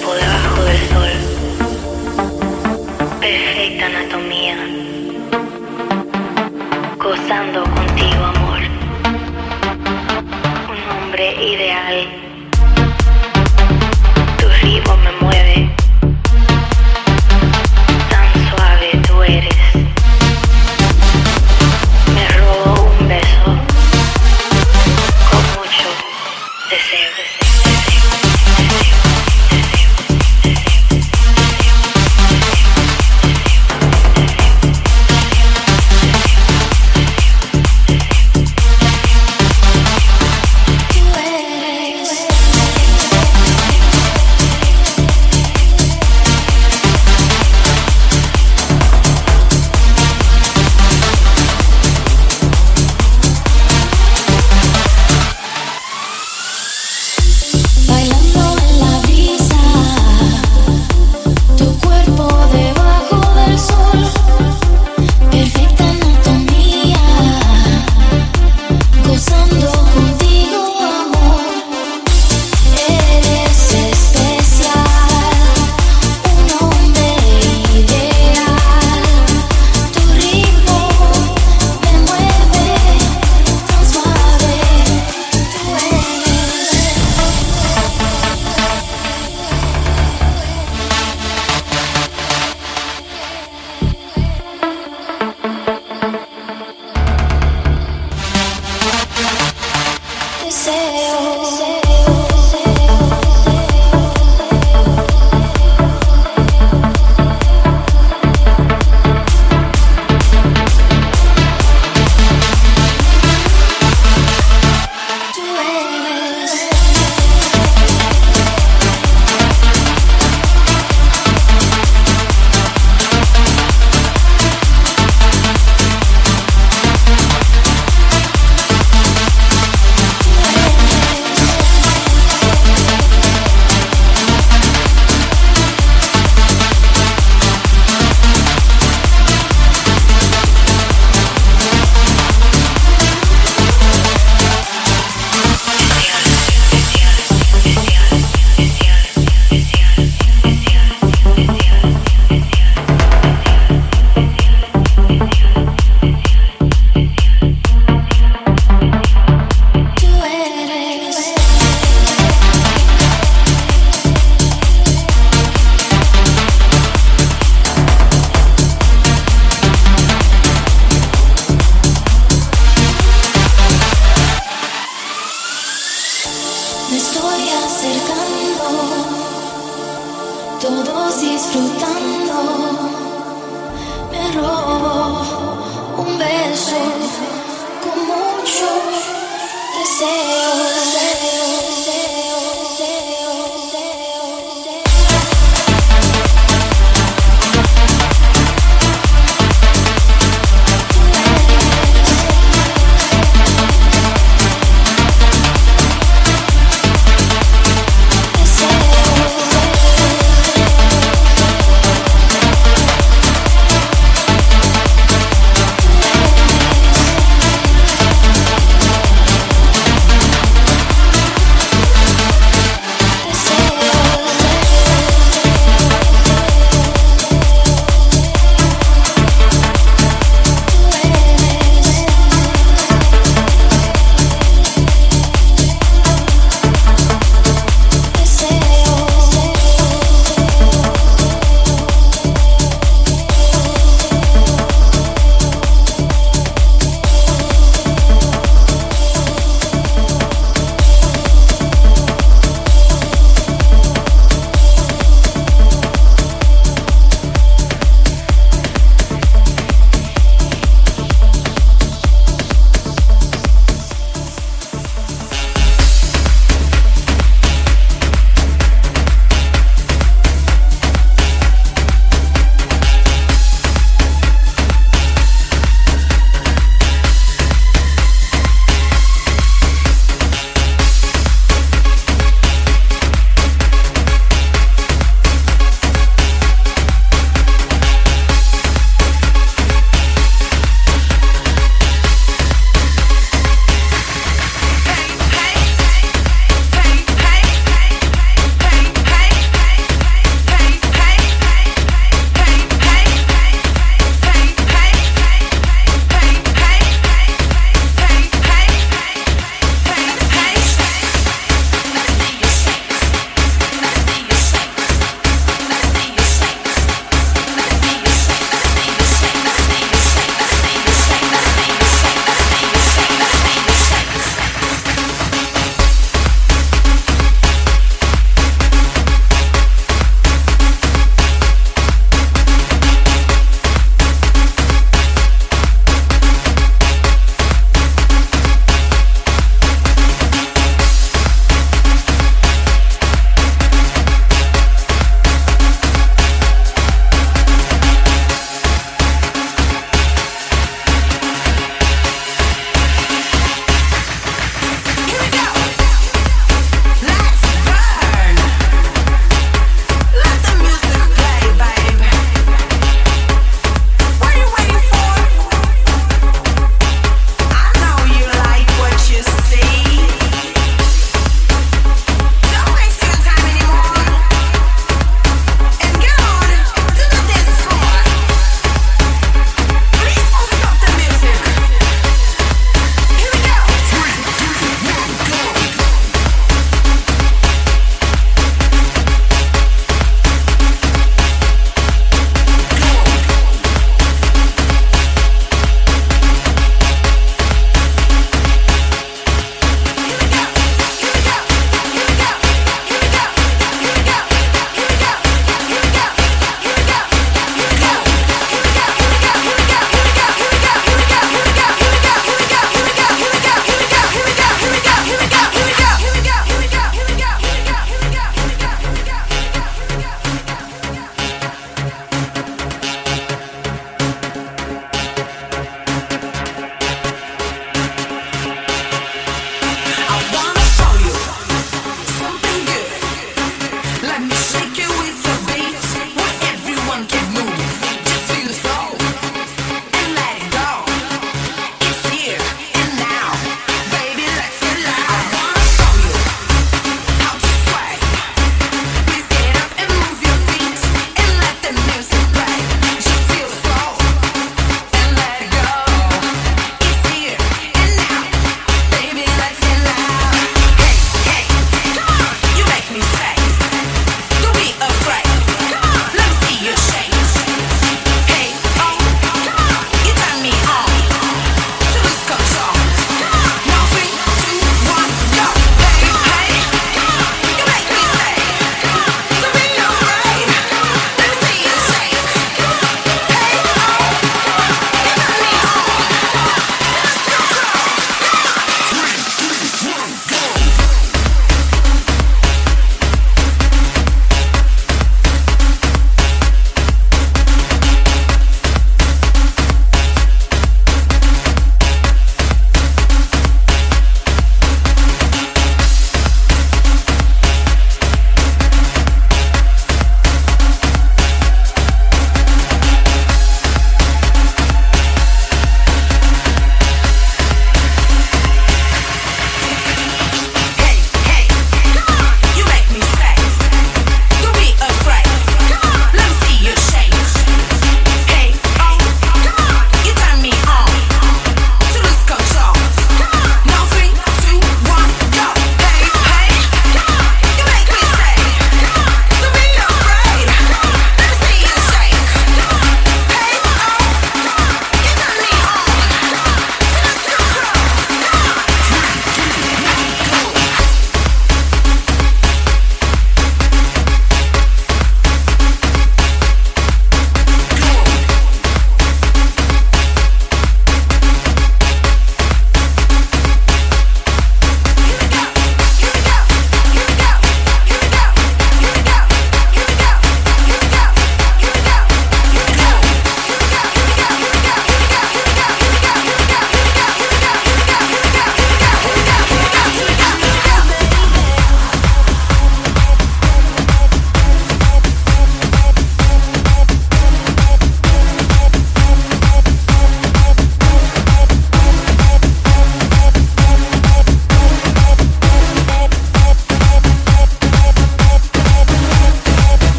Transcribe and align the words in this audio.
puedo 0.00 0.31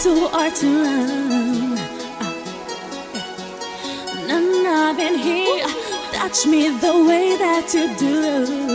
to 0.00 0.28
hard 0.28 0.54
to. 0.54 0.66
None 4.26 4.66
of 4.66 4.98
it 4.98 5.20
here 5.20 5.66
touch 6.12 6.46
me 6.46 6.70
the 6.70 7.04
way 7.06 7.36
that 7.36 7.74
you 7.74 7.94
do. 7.98 8.69